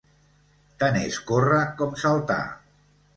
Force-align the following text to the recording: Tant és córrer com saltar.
Tant 0.83 0.95
és 1.01 1.19
córrer 1.31 1.59
com 1.83 1.93
saltar. 2.05 2.39